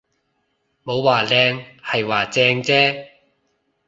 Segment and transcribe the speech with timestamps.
[0.83, 3.05] 冇話靚，係話正啫